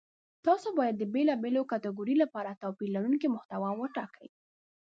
تاسو 0.45 0.67
باید 0.79 0.95
د 0.97 1.03
بېلابېلو 1.13 1.69
کتګوریو 1.71 2.21
لپاره 2.23 2.59
توپیر 2.61 2.89
لرونکې 2.95 3.27
محتوا 3.35 3.69
وټاکئ. 3.75 4.29